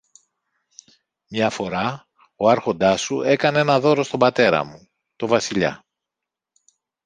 Μια 1.27 1.49
φορά 1.49 2.07
ο 2.35 2.49
Άρχοντας 2.49 3.01
σου 3.01 3.21
έκανε 3.21 3.59
ένα 3.59 3.79
δώρο 3.79 4.03
στον 4.03 4.19
πατέρα 4.19 4.63
μου, 4.63 4.89
το 5.15 5.27
Βασιλιά. 5.27 5.85